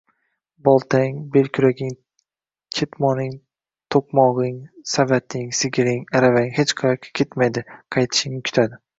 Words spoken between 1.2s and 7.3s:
belkuraging, ketmoning, toʻqmogʻing, savating, sigiring, aravang hech qayoqqa